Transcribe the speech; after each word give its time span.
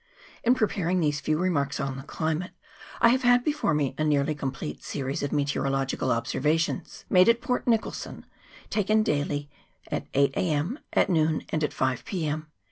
IN 0.43 0.55
preparing 0.55 0.99
these 0.99 1.19
few 1.19 1.37
remarks 1.37 1.79
on 1.79 1.95
the 1.95 2.01
climate, 2.01 2.53
I 3.01 3.09
have 3.09 3.21
had 3.21 3.43
before 3.43 3.75
me 3.75 3.93
a 3.99 4.03
nearly 4.03 4.33
complete 4.33 4.83
series 4.83 5.21
of 5.21 5.31
me 5.31 5.45
teorological 5.45 6.11
observations, 6.11 7.05
made 7.07 7.29
at 7.29 7.39
Port 7.39 7.67
Nicholson, 7.67 8.25
taken 8.71 9.03
daily 9.03 9.47
at 9.91 10.07
8 10.15 10.31
A.M., 10.33 10.79
at 10.91 11.11
noon, 11.11 11.43
and 11.49 11.63
at 11.63 11.71
5 11.71 12.03
P.M. 12.03 12.47